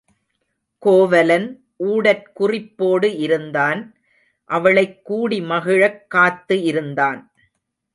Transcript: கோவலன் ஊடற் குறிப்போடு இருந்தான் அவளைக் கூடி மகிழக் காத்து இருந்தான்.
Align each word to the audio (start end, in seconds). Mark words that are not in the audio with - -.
கோவலன் 0.79 1.65
ஊடற் 1.79 2.31
குறிப்போடு 2.33 3.17
இருந்தான் 3.17 3.95
அவளைக் 4.49 5.05
கூடி 5.05 5.41
மகிழக் 5.41 6.09
காத்து 6.09 6.63
இருந்தான். 6.63 7.33